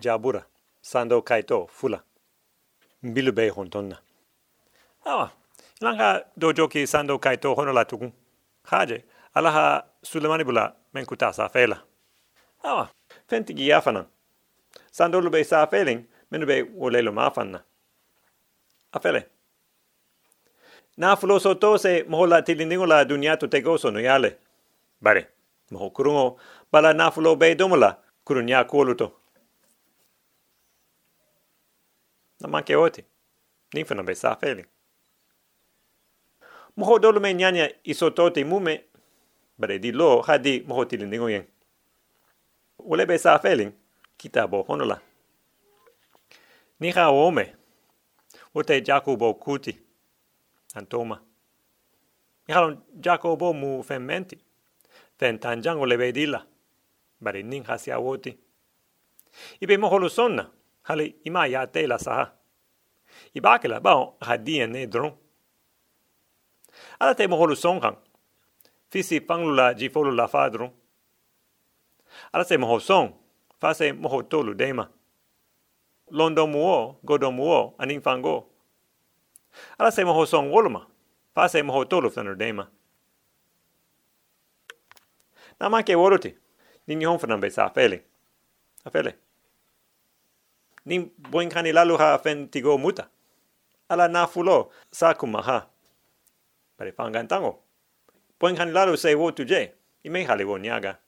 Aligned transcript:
jabura 0.00 0.44
sando 0.82 1.22
kaito 1.22 1.66
fula. 1.66 2.02
Mbilu 3.02 3.32
be 3.32 3.48
hontonna. 3.48 3.98
Awa 5.04 5.30
ilanga 5.80 6.24
dojo 6.36 6.68
ki 6.68 6.86
sando 6.86 7.18
kaito 7.18 7.54
hono 7.54 7.72
la 7.72 7.84
tukun 7.84 8.12
haje 8.64 9.04
alaha 9.34 9.84
sulemani 10.02 10.44
bula 10.44 10.74
men 10.94 11.06
kuta 11.06 11.32
sa 11.32 11.48
fela. 11.48 11.82
Awa 12.62 12.88
fenti 13.28 13.54
gi 13.54 13.68
yafana 13.68 14.06
sando 14.90 15.20
lu 15.20 15.30
be 15.30 15.44
sa 15.44 15.66
feling 15.66 16.04
menu 16.30 16.46
be 16.46 16.62
wolelo 16.62 17.12
mafanna 17.12 17.62
afele. 18.92 19.26
Na 20.96 21.16
fulo 21.16 21.38
so 21.40 21.54
to 21.54 21.78
se 21.78 22.04
mohola 22.08 22.42
tilindingo 22.42 22.86
la 22.86 23.04
dunia 23.04 23.36
to 23.38 23.46
tego 23.46 23.78
so 23.78 23.90
no 23.90 24.00
yale. 24.00 24.36
Bare 25.02 25.28
mo 25.70 25.90
kurungo 25.90 26.36
bala 26.72 26.94
na 26.94 27.10
fulo 27.10 27.36
be 27.36 27.54
domola 27.54 27.96
kurunya 28.24 28.64
koluto 28.64 29.12
na 32.40 32.48
manke 32.48 32.76
oti 32.76 33.04
ni 33.74 33.84
funa 33.84 34.02
be 34.02 34.14
sa 34.14 34.36
feli 34.36 34.64
mo 36.76 36.98
dolo 36.98 37.20
me 37.20 37.34
nyanya 37.34 37.70
iso 37.84 38.10
tote 38.10 38.44
mume 38.44 38.84
bare 39.58 39.78
di 39.78 39.92
lo 39.92 40.22
hadi 40.22 40.60
mo 40.60 40.84
tilindingo 40.84 41.30
yen 41.30 41.44
ule 42.78 43.06
be 43.06 43.18
sa 43.18 43.38
feli 43.38 43.72
kitabo 44.16 44.62
honola 44.62 45.00
ni 46.80 46.90
ha 46.90 47.10
ome 47.10 47.56
Ote 48.56 48.80
Jacobo 48.80 49.34
kuti 49.34 49.78
antoma. 50.74 51.20
Ihalon 52.48 52.78
Jacobo 53.00 53.52
mu 53.52 53.82
femmenti. 53.82 54.38
Fen 55.18 55.38
tanjang 55.38 55.80
ole 55.80 55.96
vedilla. 55.96 56.46
Bari 57.20 57.42
nin 57.42 57.64
hasi 57.64 57.92
awoti. 57.92 58.38
Ibe 59.60 59.76
moholu 59.76 60.08
sonna. 60.10 60.50
Hali 60.88 61.16
ima 61.24 61.46
ya 61.46 61.66
te 61.66 61.86
la 61.86 61.98
saha. 61.98 62.32
Ibakela 63.34 63.80
bao 63.80 64.16
hadien 64.20 64.70
ne 64.72 64.86
dron. 64.86 65.12
Ala 67.00 67.14
te 67.14 67.26
moholu 67.26 67.56
sonkan. 67.56 67.96
Fisi 68.90 69.20
panglula 69.20 69.74
jifolu 69.74 70.10
la 70.10 70.28
fadron. 70.28 70.70
Ala 72.32 72.44
se 72.44 72.56
moho 72.56 72.80
son. 72.80 73.12
Fase 73.60 73.92
moho 73.92 74.22
tolu 74.22 74.54
dema. 74.54 74.88
Londo 76.10 76.46
muo, 76.46 76.98
godo 77.02 77.32
muo, 77.32 77.74
anin 77.78 78.00
fango. 78.00 78.48
Ala 79.78 79.90
se 79.90 80.04
moho 80.04 80.26
son 80.26 80.50
wolma, 80.50 80.86
pa 81.34 81.48
se 81.48 81.62
moho 81.62 81.84
tolu 81.84 82.10
fnanu 82.10 82.34
dema. 82.36 82.68
Na 85.60 85.68
ma 85.68 85.82
ke 85.82 85.96
be 87.40 87.50
sa 87.50 87.70
fele. 87.70 88.04
A 88.84 88.90
fele. 90.86 91.00
Ni 91.00 91.12
boin 91.30 91.50
kani 91.50 91.72
lalu 91.72 91.96
ha 91.98 92.18
fen 92.18 92.48
tigo 92.48 92.78
muta. 92.78 93.08
Ala 93.88 94.08
na 94.08 94.26
fulo 94.26 94.70
sa 94.90 95.14
kuma 95.14 95.42
ha. 95.42 95.66
Pare 96.76 96.92
fangan 96.92 97.28
tango. 97.28 97.62
Boin 98.40 98.56
kani 98.56 98.72
lalu 98.72 98.96
se 98.96 99.14
wo 99.14 99.30
tu 99.30 99.44
je, 99.44 99.72
i 100.04 100.08
me 100.08 100.24
hali 100.24 100.44
wo 100.44 100.58
niaga. 100.58 100.98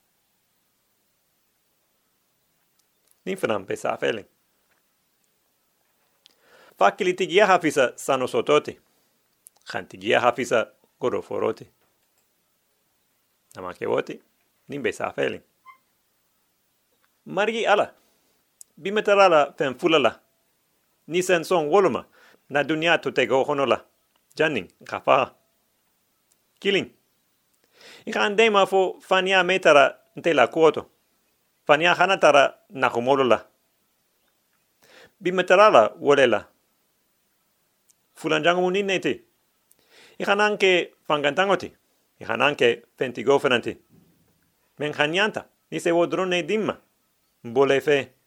Ni 3.27 3.37
fnan 3.37 3.67
be 3.67 3.77
sa 3.77 3.97
fele 3.97 4.25
fakili 6.79 7.15
tigia 7.15 7.47
hafisa 7.47 7.93
sano 7.97 8.27
sototi. 8.27 8.79
Khan 9.65 9.87
tigia 9.87 10.21
hafisa 10.21 10.71
goro 11.01 11.23
foroti. 11.23 11.67
Nama 13.57 13.75
ke 13.75 13.87
woti, 13.87 14.23
nimbe 14.69 14.93
sa 14.93 15.13
feli. 18.83 18.93
Margi 18.93 19.11
ala, 19.11 19.23
bimetarala 19.23 19.55
fen 19.57 19.75
fulala. 19.79 20.21
Nisen 21.09 21.45
son 21.45 21.69
woluma, 21.69 22.07
na 22.49 22.65
dunia 22.65 22.99
to 23.01 23.11
te 23.11 23.27
go 23.27 23.45
honola. 23.45 23.85
Janning, 24.37 24.69
kafa. 24.85 25.35
Killing. 26.61 26.91
Ika 28.07 28.21
andema 28.21 28.67
fo 28.67 29.01
fania 29.01 29.45
metara 29.45 29.99
nte 30.17 30.35
la 30.35 30.47
kuoto. 30.47 30.87
Fania 31.67 31.95
hanatara 31.95 32.55
na 32.71 32.89
humolola. 32.89 33.47
Bimetarala 35.21 35.95
wolela 36.01 36.47
fulanjango 38.15 38.61
mun 38.61 38.77
inneti. 38.77 39.23
Ihan 40.19 40.41
anke 40.41 40.95
fangantangoti. 41.07 41.73
Ihan 42.21 42.43
anke 42.43 42.83
fentigofenanti. 42.99 43.77
Men 44.79 44.93
hanyanta, 44.93 45.45
ni 45.71 45.81
se 45.81 45.93
wodrone 45.93 46.43
dimma. 46.43 46.77
Bole 47.45 47.81
fe. 47.81 48.18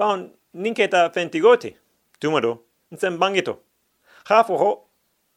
Paon, 0.00 0.32
ninketa 0.52 1.10
fentigoti. 1.10 1.76
Tumado, 2.20 2.64
nsen 2.90 3.18
bangito. 3.18 3.60
Hafo 4.24 4.56
ho, 4.56 4.88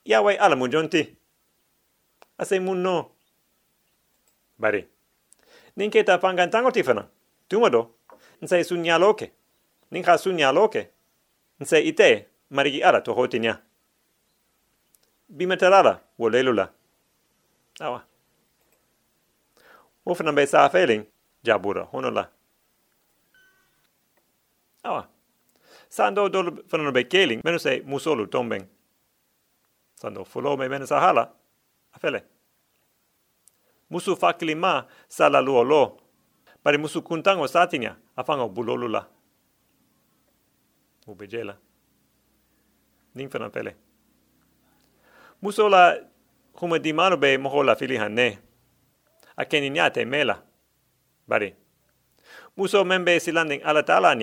yawai 0.06 0.38
ala 0.38 0.56
mujonti. 0.56 1.18
Ase 2.38 2.60
mun 2.60 2.78
no. 2.78 3.12
Bari. 4.58 4.88
Ninketa 5.76 6.20
fangantangoti 6.20 6.84
fena. 6.84 7.08
Tumado, 7.48 7.90
nse 8.42 8.64
sunyaloke. 8.64 9.32
Ninka 9.92 10.18
sunyaloke. 10.18 10.90
Nse 11.60 11.82
ite, 11.82 12.26
marigi 12.50 12.84
ara 12.84 13.02
to 13.02 13.14
hotinya. 13.14 13.60
Lelula. 16.32 16.70
Awa. 17.80 18.04
Wofna 20.06 20.32
be 20.34 20.48
sa 20.48 20.70
feeling, 20.70 21.06
jabura, 21.44 21.88
honola. 21.92 22.30
Awa. 24.84 25.08
Sando 25.90 26.30
dol 26.30 26.64
fana 26.68 26.92
be 26.92 27.04
keling, 27.04 27.42
menu 27.44 27.60
se 27.60 27.82
musolu 27.86 28.28
tombeng. 28.28 28.66
Sando 29.96 30.26
fulo 30.26 30.58
me 30.58 30.68
menu 30.68 30.88
sa 30.88 31.00
hala, 31.00 31.30
afele. 31.94 32.24
Musu 33.90 34.16
fakili 34.16 34.56
ma 34.56 34.86
sala 35.08 35.42
luo 35.42 35.64
lo, 35.64 35.98
pari 36.64 36.78
musu 36.78 37.02
kuntango 37.02 37.48
satinya, 37.48 37.96
afango 38.16 38.50
bulolula. 38.50 39.06
Ubejela 41.08 41.58
ning 43.16 43.30
fana 43.30 43.50
pele. 43.50 43.76
Muso 45.42 45.70
la 45.70 45.98
huma 46.56 46.80
di 46.80 46.94
mano 46.94 47.18
be 47.18 47.38
moho 47.38 47.64
la 47.64 47.76
fili 47.76 47.98
hanne. 47.98 48.40
A 49.38 49.46
keni 49.46 49.70
nyate 49.70 50.06
mela. 50.06 50.42
Bari. 51.28 51.54
Muso 52.58 52.84
membe 52.84 53.20
silanding 53.20 53.62
ala 53.64 53.84
tala 53.84 54.16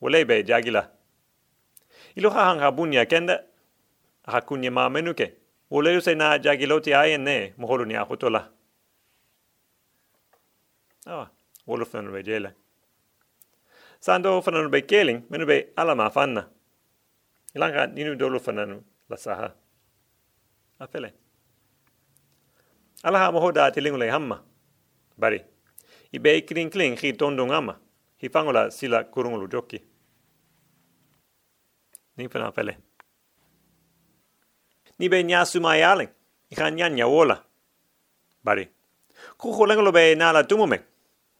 be 0.00 0.42
jagila. 0.42 0.88
Ilo 2.16 2.30
ha 2.30 2.44
hanga 2.44 2.72
bunya 2.72 3.06
kenda. 3.06 3.44
Ha 4.26 4.40
kunye 4.40 4.70
ma 4.70 4.88
menuke. 4.88 5.32
Wole 5.70 6.00
se 6.00 6.14
na 6.14 6.38
jagiloti 6.38 6.94
ayen 6.94 7.22
ne 7.22 7.54
moholu 7.58 7.84
ni 7.84 7.94
ahotola. 7.94 8.48
Awa. 11.06 11.30
Wolo 11.66 11.84
fana 11.84 12.10
be 12.10 12.22
jela. 12.22 12.52
Sando 14.00 14.42
fana 14.42 14.68
be 14.70 14.82
keling 14.82 15.22
menu 15.30 15.46
be 15.46 15.68
ala 15.76 15.94
ma 15.94 16.08
fanna. 16.10 16.46
Ilanga 17.54 17.86
ninu 17.86 18.16
dolo 18.16 18.38
fananu 18.40 18.82
la 19.08 19.16
saha. 19.16 19.52
Afele. 20.80 21.12
Alaha 23.04 23.32
moho 23.32 23.52
da 23.52 23.70
tilingu 23.70 23.98
le 23.98 24.10
hamma. 24.10 24.42
Bari. 25.18 25.44
I 26.12 26.18
be 26.18 26.40
kling 26.42 26.96
hi 26.96 27.12
tondo 27.12 27.46
ngama. 27.46 27.76
Hi 28.20 28.28
fangola 28.28 28.70
sila 28.70 29.04
kurungulu 29.04 29.48
joki. 29.48 29.80
Ni 32.20 32.28
fana 32.28 32.52
fele. 32.52 32.76
Ni 34.98 35.08
be 35.08 35.22
nya 35.24 35.44
sumayale. 35.44 36.08
I 36.50 36.54
kan 36.54 36.74
nya 36.74 36.88
nya 36.88 37.06
wola. 37.08 37.42
Bari. 38.44 38.68
Ko 39.38 39.56
ko 39.56 39.64
lengo 39.64 39.90
be 39.90 40.14
na 40.14 40.32
la 40.32 40.42
tumume. 40.44 40.80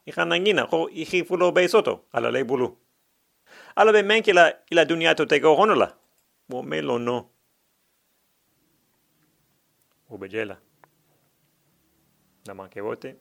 I 0.07 0.11
kan 0.11 0.29
nangina 0.29 0.67
ko 0.71 0.89
i 0.89 1.05
fulo 1.05 1.53
be 1.53 1.69
soto 1.69 2.05
ala 2.15 2.31
le 2.31 2.45
bulu. 2.45 2.75
Ala 3.77 3.93
be 3.93 4.03
menkila 4.03 4.53
ila 4.71 4.87
dunia 4.87 5.15
to 5.15 5.27
te 5.27 5.39
go 5.39 5.55
honola 5.55 5.93
mo 6.49 6.63
melo 6.63 6.97
no. 6.99 7.29
Ubejela. 10.11 10.57
Naman 12.47 12.71
ke 12.71 12.81
wote. 12.81 13.17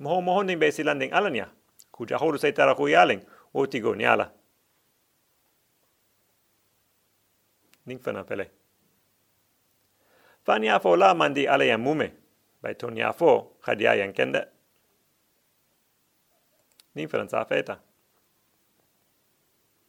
Moho 0.00 0.22
moho 0.22 0.46
ni 0.46 0.54
be 0.54 0.70
silanding 0.70 1.10
alanya. 1.10 1.50
Kuja 1.92 2.16
holu 2.16 2.38
se 2.38 2.52
tara 2.52 2.76
kuyaling. 2.76 3.26
Oti 3.54 3.80
go 3.80 3.94
niala. 3.94 4.30
Ning 7.86 7.98
fana 7.98 8.24
pele. 8.24 8.50
Fani 10.44 10.68
afo 10.68 10.96
la 10.96 11.14
mandi 11.14 11.46
ala 11.48 11.64
yang 11.64 11.82
mume. 11.82 12.12
Bai 12.62 12.74
toni 12.74 13.02
afo 13.02 13.58
khadia 13.62 13.96
yang 13.96 14.12
kenda. 14.12 14.46
Ning 16.94 17.08
fana 17.08 17.28
sa 17.28 17.44
feta. 17.44 17.78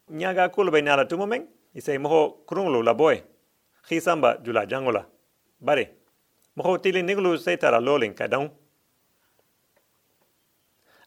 Nyaga 0.09 0.49
kulu 0.49 0.71
bai 0.71 0.81
nala 0.81 1.05
tumomeng 1.05 1.47
isay 1.77 1.97
moho 1.97 2.43
krunglu 2.47 2.81
la 2.83 2.93
boy 2.93 3.21
khisamba 3.87 4.37
jula 4.43 4.65
jangola 4.65 5.05
bare 5.61 5.85
moho 6.55 6.77
tili 6.77 7.03
niglu 7.03 7.37
se 7.37 7.57
tara 7.57 7.79
lolin 7.79 8.13
kadang 8.13 8.49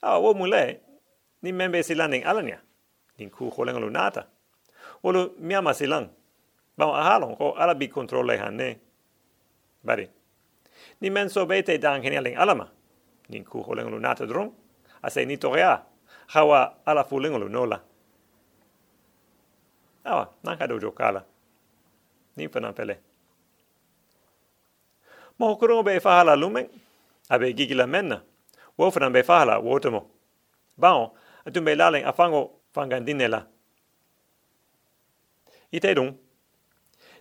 a 0.02 0.18
wo 0.20 0.34
mule 0.34 0.80
ni 1.42 1.52
membe 1.52 1.82
silang 1.82 2.10
ning 2.10 2.24
alanya 2.24 2.58
ning 3.18 3.30
ku 3.30 3.50
holenga 3.50 3.80
lunata 3.80 4.22
olu 5.02 5.34
miama 5.38 5.74
silang 5.74 6.06
ba 6.80 6.86
ahalong 6.96 7.36
ko 7.36 7.52
ala 7.60 7.76
bi 7.76 7.92
kontrole 7.92 8.40
hanne. 8.40 8.80
Bari. 9.84 10.08
Ni 11.00 11.10
men 11.12 11.28
so 11.28 11.44
bete 11.44 11.76
dang 11.76 12.00
heneling 12.02 12.36
alama. 12.40 12.72
Ning 13.28 13.44
ku 13.44 13.60
holenga 13.60 13.92
lunata 13.92 14.24
dron. 14.24 14.48
Ase 15.04 15.24
ni 15.28 15.36
torea 15.36 15.84
hawa 16.32 16.80
ala 16.86 17.04
fulenga 17.04 17.38
lunola 17.38 17.80
awa 20.04 20.24
nanka 20.44 20.66
dojo 20.66 20.90
kala. 20.96 21.24
Ni 22.36 22.48
fana 22.48 22.72
pele 22.72 22.96
mo 25.38 25.56
kurungo 25.56 25.84
be 25.84 26.00
fahala 26.00 26.36
lumen. 26.36 26.68
Abe 27.30 27.52
gigila 27.52 27.86
menna 27.86 28.22
wo 28.76 28.90
fana 28.90 29.10
be 29.12 29.22
fahala 29.22 29.60
wotomo 29.60 30.08
bao 30.78 31.12
atu 31.46 31.60
be 31.60 31.74
laleng 31.76 32.04
afango 32.04 32.50
fangandinela 32.74 33.46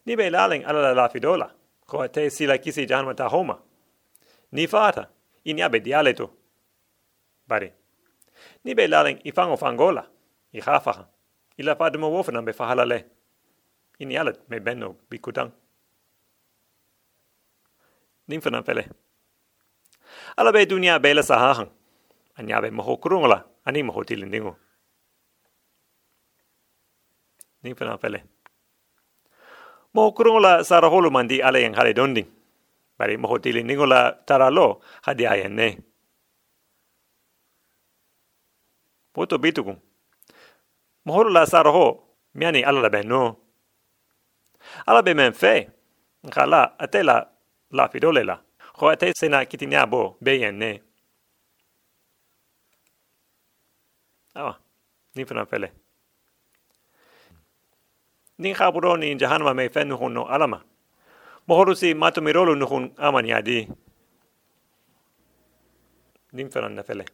ni 0.09 0.15
be 0.17 0.25
laleng 0.33 0.65
ala 0.65 0.93
la 0.97 1.05
fidola 1.13 1.47
ko 1.85 2.07
te 2.07 2.29
sila 2.29 2.57
kisi 2.57 2.87
janma 2.89 3.13
ta 3.13 3.29
homa. 3.29 3.55
Ni 4.51 4.65
fata 4.65 5.05
ini 5.45 5.61
abe 5.61 5.79
dialeto 5.85 6.25
bari. 7.47 7.69
Ni 8.65 8.73
be 8.73 8.87
laleng 8.87 9.21
ifango 9.23 9.57
fangola 9.57 10.03
i 10.53 10.61
khafa 10.61 11.05
ila 11.59 11.75
fata 11.75 11.99
mo 11.99 12.09
wo 12.09 12.23
fana 12.23 12.41
be 12.41 12.53
fahala 12.53 12.85
le. 12.89 12.99
Ini 13.99 14.17
ala 14.17 14.33
me 14.49 14.59
benno 14.59 14.95
bikutang 15.09 15.51
nin 18.27 18.41
fana 18.41 18.63
pele. 18.63 18.89
Ala 20.37 20.51
be 20.51 20.65
dunia 20.65 20.99
bela 20.99 21.21
sahahan. 21.21 21.69
Anya 22.37 22.61
be 22.61 22.69
moho 22.71 22.97
kurungla, 22.97 23.43
ani 23.65 23.83
moho 23.83 24.03
tilindingu. 24.03 24.55
Nin 27.63 27.75
fana 27.75 27.97
pele. 27.97 28.23
Moho 29.99 30.15
kurungla 30.15 30.63
sara 30.63 30.87
holu 30.87 31.11
mandi 31.11 31.43
ala 31.43 31.59
yang 31.59 31.75
hale 31.75 31.91
donding. 31.91 32.23
Bari 32.97 33.19
moho 33.19 33.35
tilindingu 33.35 33.83
la 33.83 34.15
tara 34.15 34.47
lo 34.49 34.79
hadi 35.03 35.27
ayan 35.27 35.51
ne. 35.51 35.75
Poto 39.11 39.35
bitukung. 39.37 39.75
Moho 41.05 41.27
la 41.27 41.43
sara 41.45 41.71
ho, 41.71 42.15
miani 42.33 42.63
ala 42.63 42.79
la 42.79 42.89
benno. 42.89 43.35
Ala 44.87 45.03
be 45.03 45.13
men 45.13 45.33
fe. 45.33 45.67
Nkala 46.23 46.79
atela 46.79 47.27
la 47.71 47.89
fidole 47.91 48.23
la. 48.23 48.39
Ho 48.79 48.87
ate 48.87 49.11
sena 49.13 49.43
kitinia 49.43 49.83
bo 49.85 50.15
beyen 50.23 50.55
ne. 50.55 50.79
Awa, 54.35 54.55
ni 55.15 55.25
fana 55.25 55.43
pele. 55.45 55.67
Ni 58.39 58.53
khaburo 58.53 58.97
ni 58.97 59.15
jahanma 59.15 59.53
me 59.55 59.69
fenu 59.69 60.09
no 60.09 60.25
alama. 60.25 60.61
Mohoru 61.47 61.75
si 61.75 61.93
matu 61.93 62.21
mirolu 62.21 62.55
nuhun 62.55 62.91
amani 62.97 63.33
adi. 63.33 63.67
Ni 66.33 66.45
fana 66.49 66.69
na 66.69 66.83
pele. 66.83 67.05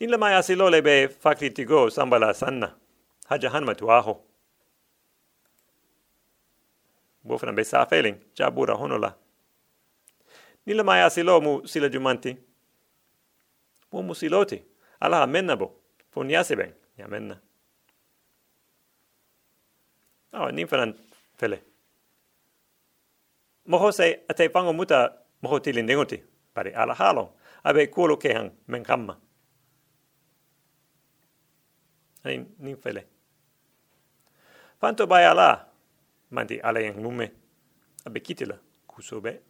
Ni 0.00 0.06
la 0.06 0.16
mai 0.18 0.34
asilole 0.34 0.82
be 0.82 1.08
fakritigo 1.08 1.90
sambala 1.90 2.34
sanna. 2.34 2.74
Ha 3.28 3.36
jahanma 3.38 3.74
tu 3.76 3.90
aho. 3.90 4.20
bofna 7.28 7.52
be 7.52 7.64
sa 7.64 7.84
feeling 7.86 8.16
ja 8.34 8.50
bura 8.50 8.74
honola 8.74 9.14
nila 10.66 10.84
maya 10.84 11.10
silo 11.10 11.40
mu 11.40 11.66
sila 11.68 11.88
jumanti 11.88 12.36
mu 13.92 14.02
mu 14.02 14.14
siloti 14.14 14.62
ala 15.00 15.26
menna 15.26 15.56
bo 15.56 15.66
fo 16.10 16.24
niase 16.24 16.56
ben 16.56 16.72
ya 16.98 17.08
menna 17.08 17.36
nin 20.52 20.66
fanan 20.66 20.94
fele. 21.38 21.58
Moho 23.66 23.92
se 23.92 24.24
ate 24.28 24.48
pango 24.48 24.72
muta 24.72 25.12
moho 25.42 25.60
tilin 25.60 25.86
dengoti 25.86 26.22
pari 26.54 26.70
ala 26.74 26.94
halo 26.94 27.24
abe 27.64 27.86
kuolo 27.94 28.16
kehan 28.16 28.50
men 28.66 28.84
kamma. 28.84 29.14
Ai 32.24 32.36
nin 32.58 32.76
fele. 32.76 33.02
Fanto 34.80 35.06
bai 35.06 35.24
ala. 35.24 35.68
Mandi 36.30 36.60
ala 36.60 36.80
yang 36.80 37.00
lume 37.00 37.32
abe 38.04 38.20
kitila 38.20 38.56
kusobe 38.86 39.40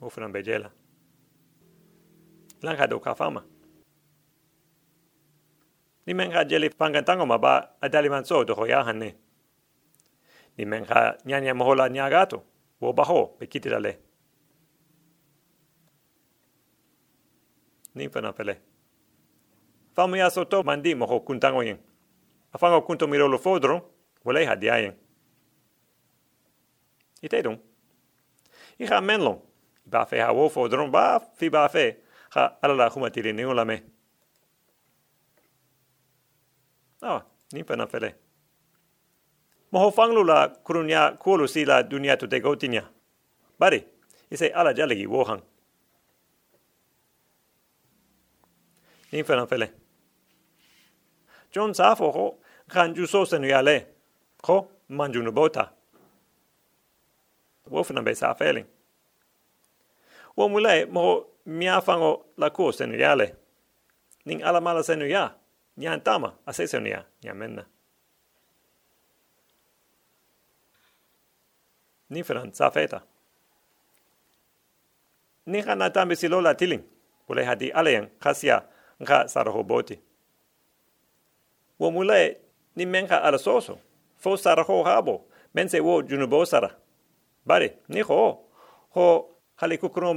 ofran 0.00 0.32
bejela 0.32 0.70
lanka 2.62 2.86
do 2.90 2.98
ka 2.98 3.14
fama 3.14 3.44
ni 6.08 6.16
ka 6.32 6.48
jeli 6.48 6.72
pangan 6.72 7.04
tango 7.04 7.28
ma 7.28 7.36
ba 7.36 7.76
adali 7.84 8.08
man 8.08 8.24
so 8.24 8.40
do 8.44 8.56
hoya 8.56 8.80
hanne 8.80 9.12
ni 10.56 10.64
ka 10.88 11.20
nyanya 11.28 11.52
mohola 11.52 11.92
nyagato 11.92 12.40
wo 12.80 12.92
ba 12.96 13.04
ho 13.04 13.36
ni 17.98 18.08
fana 18.08 18.32
pele. 18.32 18.60
Famu 19.94 20.16
ya 20.16 20.30
soto 20.30 20.62
mandi 20.62 20.94
moho 20.94 21.20
kuntango 21.20 21.62
yen. 21.62 21.78
Afanga 22.52 22.80
kunto 22.80 23.06
miro 23.06 23.28
lo 23.28 23.38
fodro 23.38 23.82
wala 24.24 24.46
ha 24.46 24.56
diayen 24.56 24.94
ite 27.22 27.42
dum 27.42 27.58
i 28.78 28.86
ha 28.86 29.00
menlo. 29.00 29.42
Ba 29.84 30.06
fe 30.06 30.20
ha 30.20 30.32
wo 30.32 30.48
fodro 30.48 30.88
ba 30.90 31.20
fi 31.34 31.50
ba 31.50 31.68
fe 31.68 31.96
ha 32.30 32.58
ala 32.62 32.74
la 32.74 32.88
huma 32.88 33.10
tiri 33.10 33.32
ni 33.32 33.44
ola 33.44 33.64
me 33.64 33.82
ah 37.02 37.22
ni 37.52 37.64
pana 37.64 37.86
fele 37.86 38.14
mo 39.72 39.78
ho 39.80 39.90
fanglu 39.90 40.24
la 40.24 40.48
kurunya 40.48 41.16
kulu 41.18 41.48
si 41.48 41.64
la 41.64 41.82
dunia 41.82 42.16
to 42.16 42.26
de 42.26 42.40
gotinya 42.40 42.84
bari 43.58 43.84
ise 44.30 44.46
ala 44.54 44.74
jalegi 44.74 45.06
wo 45.06 45.24
hang 45.24 45.42
ni 49.12 49.22
pana 49.22 49.46
fele 49.46 49.68
John 51.50 51.72
Safo 51.74 52.12
ho 52.12 52.38
kan 52.68 52.94
ju 52.94 53.06
so 53.06 53.24
yale. 53.24 53.86
Ko 54.42 54.68
manju 54.90 55.22
no 55.22 55.32
bota. 55.32 55.70
Be 57.70 58.14
sa 58.14 58.34
feeling. 58.34 58.66
Wo 60.36 60.48
mule 60.48 60.86
mo 60.86 61.24
mia 61.46 61.82
la 62.36 62.50
ko 62.50 62.70
sen 62.70 62.92
yale. 62.92 63.34
Ning 64.24 64.42
ala 64.42 64.60
mala 64.60 64.82
sen 64.82 65.00
ya. 65.00 65.30
Nyan 65.78 66.02
tama 66.02 66.34
a 66.46 66.52
se 66.52 66.66
sen 66.66 66.86
ya. 66.86 67.04
Nya 67.22 67.34
menna. 67.34 67.64
Ni 72.10 72.22
fran 72.26 72.52
sa 72.52 72.70
feta. 72.70 73.00
Ni 75.46 75.62
kana 75.62 75.90
tambe 75.90 76.16
silola 76.16 76.54
tiling. 76.54 76.82
Wole 77.28 77.44
hadi 77.44 77.70
aleyan 77.72 78.10
khasia 78.18 78.64
nga 79.02 79.28
saraho 79.28 79.62
boti 79.62 80.08
wo 81.78 81.90
mule 81.90 82.36
ni 82.76 82.86
menka 82.86 83.22
ala 83.22 83.38
soso 83.38 83.78
fo 84.18 84.36
sara 84.36 84.62
ho 84.62 84.82
habo 84.82 85.24
men 85.54 85.68
se 85.68 85.80
wo 85.80 86.02
junubo 86.02 86.44
sara 86.46 86.70
bari 87.46 87.70
ni 87.88 88.00
ho 88.00 88.38
ho 88.90 89.28
hali 89.56 89.78
kukro 89.78 90.14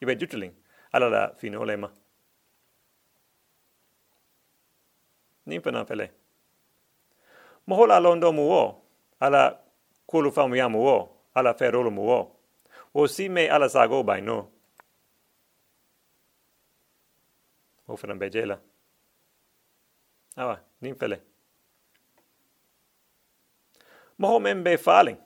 ba 0.00 0.12
ibe 0.12 0.16
jutuling. 0.16 0.52
Ala 0.92 1.08
la 1.08 1.34
finolema 1.34 1.92
ni 5.46 5.60
pana 5.60 5.84
pele 5.84 6.10
mohola 7.66 8.00
londo 8.00 8.32
muo. 8.32 8.82
Ala 9.20 9.58
kulu 10.06 10.32
famu 10.32 10.56
yamu 10.56 10.80
wo 10.82 11.16
ala 11.34 11.54
ferolo 11.54 11.90
muo. 11.90 12.36
O 12.94 13.06
si 13.06 13.28
me 13.28 13.48
ala 13.48 13.68
sago 13.68 14.02
bai 14.02 14.20
no 14.20 14.48
o 17.88 17.96
fana 17.96 18.14
bejela 18.14 18.60
awa 20.36 20.60
nin 20.80 20.94
fele 20.94 21.20
moho 24.18 24.40
men 24.40 24.62
be 24.62 24.76
falen 24.76 25.16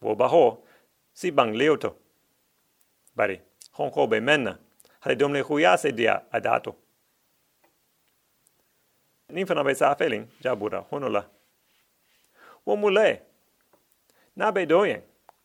wo 0.00 0.14
baho. 0.14 0.62
Si 1.14 1.30
bang 1.30 1.54
leoto 1.56 1.96
bari 3.16 3.40
hon 3.76 3.90
ko 3.90 4.06
be 4.06 4.20
menna 4.20 4.58
hale 5.00 5.16
domle 5.16 5.40
huya 5.40 5.76
se 5.78 5.92
dia 5.92 6.22
adato 6.32 6.74
nin 9.28 9.46
fana 9.46 9.64
be 9.64 9.74
sa 9.74 9.94
felin 9.94 10.26
jabura 10.42 10.84
honola 10.90 11.22
wo 12.66 12.76
mule 12.76 13.22
na 14.36 14.52
be 14.52 14.66
doyen 14.66 15.02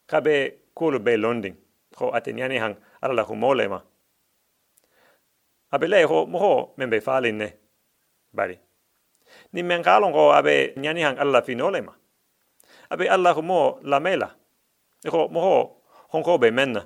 ka 0.07 0.21
be 0.21 0.53
kulu 0.75 0.99
be 0.99 1.17
londing 1.17 1.55
ko 1.95 2.11
ateniani 2.11 2.57
hang. 2.59 2.75
Ala 3.01 3.13
la 3.13 3.23
humolema 3.23 3.81
abe 5.71 5.87
le 5.87 6.03
ho 6.03 6.25
mo 6.25 6.73
men 6.77 6.89
be 6.89 6.99
falin 7.01 7.37
ne 7.37 7.47
bari 8.33 8.59
ni 9.53 9.63
men 9.63 9.83
kalon 9.83 10.13
abe 10.13 10.73
nyani 10.77 11.01
hang 11.01 11.17
alla 11.17 11.41
finole 11.41 11.81
ma 11.81 11.93
abe 12.91 13.09
allah 13.09 13.41
mo 13.41 13.79
la 13.83 13.99
mela 13.99 14.35
Eko 15.03 15.29
moho 15.33 15.81
honko 16.13 16.37
be 16.37 16.51
menna. 16.51 16.85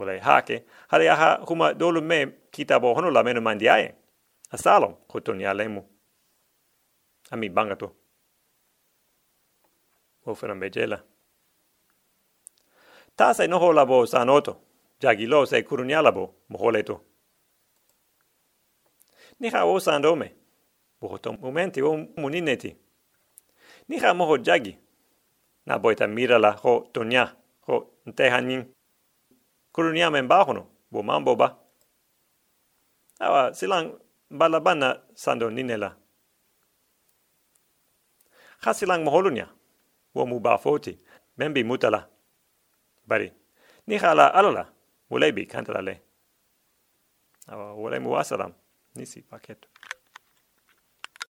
Wale 0.00 0.18
hake, 0.18 0.64
hare 0.88 1.10
aha 1.10 1.44
huma 1.46 1.74
dolu 1.74 2.02
me 2.02 2.26
kitabo 2.50 2.94
hono 2.94 3.10
la 3.10 3.22
menu 3.22 3.40
mandi 3.40 3.68
ae. 3.68 3.94
Asalo, 4.50 4.88
koto 5.06 5.34
ni 5.34 5.44
alemu. 5.44 5.84
Ami 7.30 7.48
bangato. 7.48 7.92
Ofera 10.26 10.54
mejela. 10.54 11.02
Tasa 13.16 13.46
noho 13.46 13.72
labo 13.72 14.06
sanoto. 14.06 14.60
Jagi 15.00 15.26
lo 15.26 15.46
se 15.46 15.62
kurunyalabo 15.62 16.34
moholeto. 16.48 17.00
Niha 19.40 19.64
o 19.64 19.80
sandome. 19.80 20.34
Bohoto 21.00 21.32
momenti 21.32 21.82
o 21.82 21.96
munineti. 22.16 22.76
Niha 23.88 24.14
moho 24.14 24.38
jagi. 24.38 24.78
Na 25.66 25.78
boita 25.78 26.06
mirala 26.06 26.52
ho 26.52 26.88
tonya 26.92 27.36
ho 27.66 27.90
ntehanin. 28.06 28.64
Kurunya 29.72 30.10
men 30.10 30.28
bahono, 30.28 30.66
bo 30.90 31.02
mambo 31.02 31.36
ba. 31.36 31.56
Awa 33.20 33.54
silang 33.54 33.94
balabana 34.30 35.02
sando 35.14 35.50
ninela. 35.50 35.96
Ha 38.64 38.74
silang 38.74 39.04
moholunya. 39.04 39.48
Wo 40.14 40.26
mu 40.26 40.40
ba 40.40 40.58
foti. 40.58 40.98
Membi 41.38 41.64
mutala. 41.64 42.08
Bari. 43.06 43.32
Niha 43.86 44.14
la 44.14 44.28
alala. 44.34 44.66
Ulebi 45.10 45.46
kantala 45.46 45.82
le. 45.82 46.00
Awa 47.48 47.74
ulemu 47.74 48.10
wasalam. 48.10 48.52
Nisi 48.94 49.22
paketo. 49.22 49.68